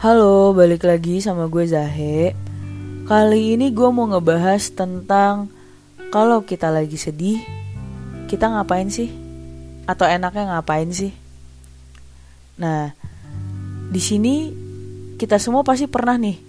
[0.00, 2.32] Halo, balik lagi sama gue Zahe.
[3.04, 5.52] Kali ini gue mau ngebahas tentang
[6.08, 7.36] kalau kita lagi sedih,
[8.24, 9.12] kita ngapain sih?
[9.84, 11.12] Atau enaknya ngapain sih?
[12.56, 12.96] Nah,
[13.92, 14.48] di sini
[15.20, 16.40] kita semua pasti pernah nih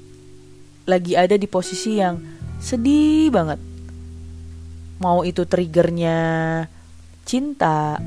[0.88, 2.23] lagi ada di posisi yang
[2.55, 3.59] sedih banget.
[5.04, 6.20] Mau itu triggernya
[7.27, 7.99] cinta,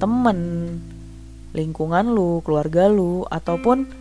[0.00, 0.40] temen,
[1.52, 3.99] lingkungan lu, keluarga lu, ataupun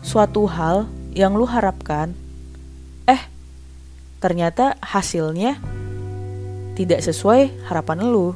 [0.00, 2.16] suatu hal yang lu harapkan,
[3.04, 3.20] eh
[4.20, 5.60] ternyata hasilnya
[6.76, 8.32] tidak sesuai harapan lu.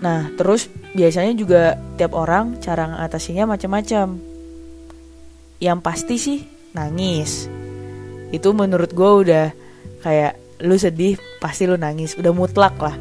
[0.00, 4.20] Nah, terus biasanya juga tiap orang cara ngatasinya macam-macam.
[5.62, 6.38] Yang pasti sih
[6.76, 7.46] nangis.
[8.34, 9.46] Itu menurut gue udah
[10.02, 12.96] kayak lu sedih pasti lu nangis, udah mutlak lah.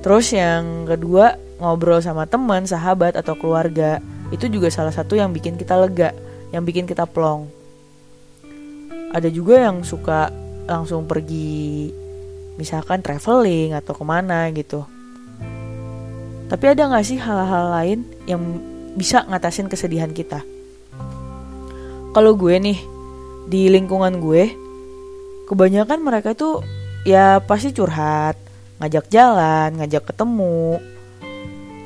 [0.00, 5.56] Terus yang kedua ngobrol sama teman, sahabat atau keluarga itu juga salah satu yang bikin
[5.56, 6.12] kita lega,
[6.52, 7.48] yang bikin kita plong.
[9.12, 10.28] Ada juga yang suka
[10.68, 11.88] langsung pergi
[12.60, 14.84] misalkan traveling atau ke mana gitu.
[16.48, 18.40] Tapi ada gak sih hal-hal lain yang
[18.96, 20.44] bisa ngatasin kesedihan kita?
[22.12, 22.80] Kalau gue nih
[23.48, 24.52] di lingkungan gue,
[25.48, 26.60] kebanyakan mereka itu
[27.08, 28.36] ya pasti curhat,
[28.80, 30.80] ngajak jalan, ngajak ketemu.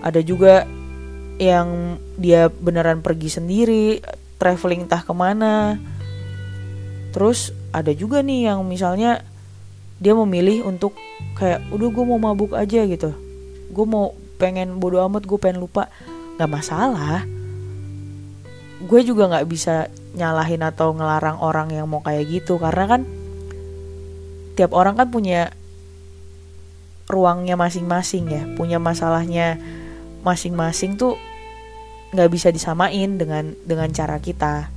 [0.03, 0.67] Ada juga
[1.41, 4.01] yang dia beneran pergi sendiri,
[4.37, 5.79] traveling entah ke mana.
[7.13, 9.25] Terus ada juga nih yang misalnya
[10.03, 10.97] dia memilih untuk
[11.39, 13.15] kayak udah gue mau mabuk aja gitu.
[13.71, 15.89] Gue mau pengen bodo amat, gue pengen lupa.
[16.41, 17.23] Gak masalah.
[18.83, 23.03] Gue juga gak bisa nyalahin atau ngelarang orang yang mau kayak gitu karena kan
[24.53, 25.49] tiap orang kan punya
[27.09, 29.57] ruangnya masing-masing ya punya masalahnya
[30.23, 31.19] masing-masing tuh
[32.13, 34.71] nggak bisa disamain dengan dengan cara kita.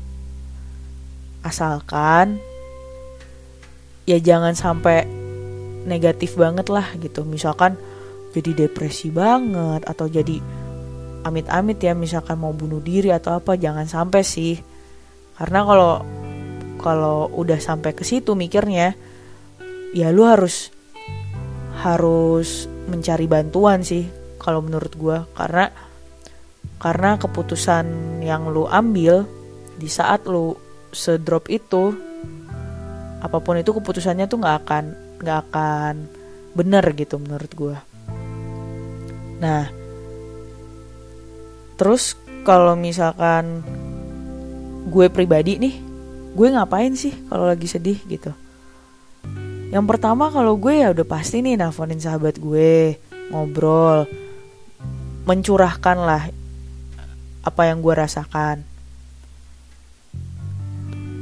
[1.45, 2.41] Asalkan
[4.09, 5.05] ya jangan sampai
[5.85, 7.23] negatif banget lah gitu.
[7.23, 7.77] Misalkan
[8.33, 10.41] jadi depresi banget atau jadi
[11.25, 14.57] amit-amit ya misalkan mau bunuh diri atau apa jangan sampai sih.
[15.35, 15.93] Karena kalau
[16.79, 18.93] kalau udah sampai ke situ mikirnya
[19.95, 20.71] ya lu harus
[21.81, 25.73] harus mencari bantuan sih kalau menurut gue karena
[26.77, 29.25] karena keputusan yang lu ambil
[29.81, 30.53] di saat lu
[30.93, 31.97] sedrop itu
[33.25, 34.83] apa pun itu keputusannya tuh nggak akan
[35.25, 35.93] nggak akan
[36.53, 37.77] bener gitu menurut gue
[39.41, 39.65] nah
[41.81, 42.13] terus
[42.45, 43.65] kalau misalkan
[44.85, 45.75] gue pribadi nih
[46.35, 48.35] gue ngapain sih kalau lagi sedih gitu?
[49.71, 52.99] Yang pertama kalau gue ya udah pasti nih nelfonin sahabat gue
[53.31, 54.05] ngobrol
[55.25, 56.23] mencurahkan lah
[57.45, 58.65] apa yang gue rasakan.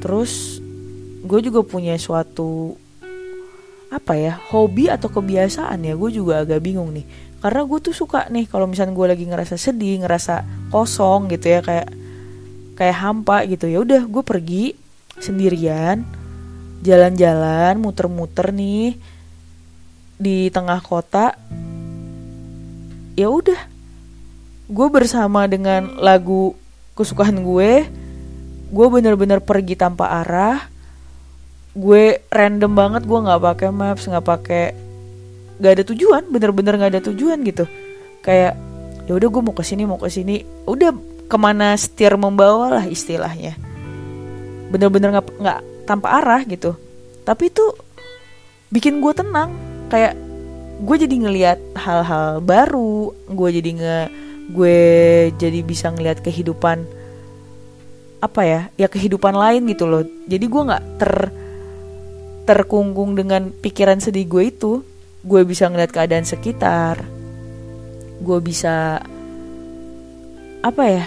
[0.03, 0.59] Terus
[1.24, 2.75] gue juga punya suatu
[3.94, 7.08] apa ya hobi atau kebiasaan ya gue juga agak bingung nih.
[7.44, 11.59] Karena gue tuh suka nih kalau misalnya gue lagi ngerasa sedih ngerasa kosong gitu ya
[11.59, 11.92] kayak
[12.80, 14.63] kayak hampa gitu ya udah gue pergi
[15.22, 16.03] sendirian
[16.84, 18.97] jalan-jalan muter-muter nih
[20.19, 21.36] di tengah kota
[23.13, 23.73] ya udah
[24.68, 26.56] gue bersama dengan lagu
[26.96, 27.84] kesukaan gue
[28.74, 30.66] gue bener-bener pergi tanpa arah.
[31.74, 34.66] Gue random banget gue nggak pakai maps nggak pakai
[35.62, 37.69] nggak ada tujuan bener-bener nggak ada tujuan gitu.
[38.25, 38.57] Kayak
[39.06, 40.90] ya udah gue mau ke sini mau ke sini udah
[41.30, 43.53] ke mana setir membawa lah istilahnya.
[44.74, 46.74] Bener-bener nggak nggak tanpa arah gitu.
[47.22, 47.66] Tapi itu
[48.74, 49.53] bikin gue tenang.
[49.94, 50.18] Kayak
[50.81, 54.00] gue jadi ngelihat hal-hal baru gue jadi nge
[54.52, 54.80] gue
[55.40, 56.84] jadi bisa ngelihat kehidupan
[58.24, 60.04] apa ya ya kehidupan lain gitu loh.
[60.28, 61.14] Jadi gue nggak ter
[62.44, 64.72] terkungkung dengan pikiran sedih gue itu.
[65.24, 67.04] Gue bisa ngeliat keadaan sekitar.
[68.19, 69.00] Gue bisa
[70.63, 71.06] apa ya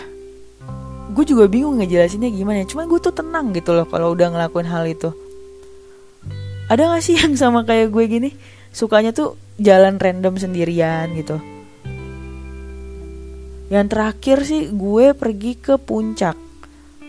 [1.07, 2.69] gue juga bingung ngejelasinnya gimana.
[2.69, 5.13] Cuman gue tuh tenang gitu loh kalau udah ngelakuin hal itu.
[6.69, 8.31] Ada gak sih yang sama kayak gue gini?
[8.77, 11.56] Sukanya tuh jalan random sendirian gitu
[13.67, 16.39] yang terakhir sih gue pergi ke puncak.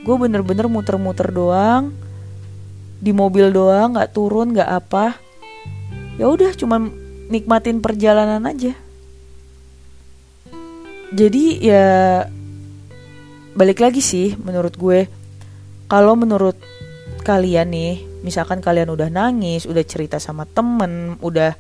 [0.02, 1.94] Gue bener-bener muter-muter doang
[2.98, 5.18] di mobil doang nggak turun nggak apa.
[6.18, 6.90] Ya udah cuman
[7.30, 8.74] nikmatin perjalanan aja.
[11.14, 12.26] Jadi ya
[13.54, 15.06] balik lagi sih menurut gue.
[15.88, 16.58] Kalau menurut
[17.24, 17.96] kalian nih
[18.26, 21.54] misalkan kalian udah nangis udah cerita sama temen udah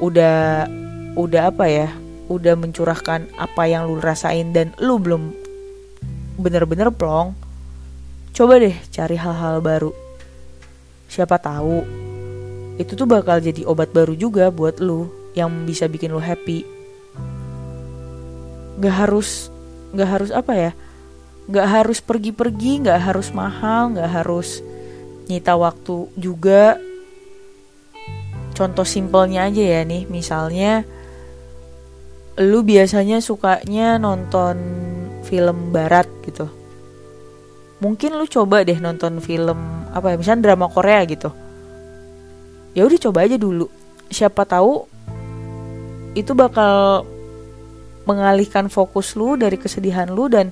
[0.00, 0.66] udah
[1.14, 1.88] udah apa ya
[2.28, 5.34] udah mencurahkan apa yang lu rasain dan lu belum
[6.40, 7.36] bener-bener plong
[8.34, 9.92] coba deh cari hal-hal baru.
[11.06, 11.84] Siapa tahu
[12.74, 15.06] itu tuh bakal jadi obat baru juga buat lu
[15.38, 16.66] yang bisa bikin lu happy.
[18.82, 19.52] Gak harus
[19.94, 20.72] gak harus apa ya?
[21.46, 24.58] Gak harus pergi-pergi gak harus mahal gak harus
[25.30, 26.82] nyita waktu juga.
[28.54, 30.82] Contoh simpelnya aja ya nih misalnya
[32.34, 34.58] lu biasanya sukanya nonton
[35.22, 36.50] film barat gitu.
[37.78, 41.30] Mungkin lu coba deh nonton film apa ya misalnya drama Korea gitu.
[42.74, 43.70] Ya udah coba aja dulu.
[44.10, 44.82] Siapa tahu
[46.18, 47.06] itu bakal
[48.04, 50.50] mengalihkan fokus lu dari kesedihan lu dan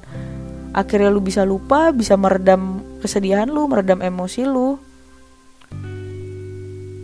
[0.73, 4.79] akhirnya lu bisa lupa bisa meredam kesedihan lu meredam emosi lu.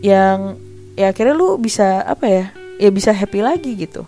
[0.06, 0.62] Yang
[0.94, 2.44] ya akhirnya lu bisa apa ya
[2.78, 4.06] ya bisa happy lagi gitu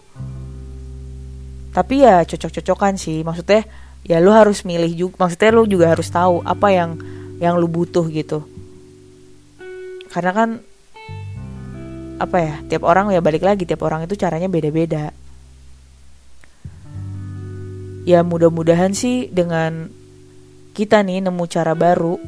[1.71, 3.23] tapi ya cocok-cocokan sih.
[3.23, 3.67] Maksudnya
[4.03, 6.91] ya lu harus milih juga maksudnya lu juga harus tahu apa yang
[7.39, 8.45] yang lu butuh gitu.
[10.11, 10.51] Karena kan
[12.21, 15.15] apa ya tiap orang ya balik lagi tiap orang itu caranya beda-beda.
[18.05, 19.93] Ya mudah-mudahan sih dengan
[20.75, 22.19] kita nih nemu cara baru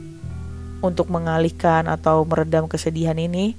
[0.83, 3.55] untuk mengalihkan atau meredam kesedihan ini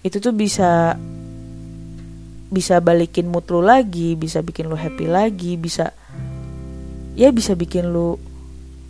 [0.00, 0.96] itu tuh bisa
[2.50, 5.94] bisa balikin mood lu lagi, bisa bikin lu happy lagi, bisa
[7.14, 8.18] ya bisa bikin lu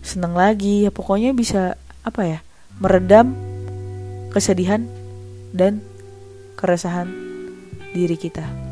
[0.01, 2.41] seneng lagi, ya pokoknya bisa apa ya?
[2.81, 3.37] meredam
[4.33, 4.89] kesedihan
[5.53, 5.85] dan
[6.57, 7.13] keresahan
[7.93, 8.70] diri kita.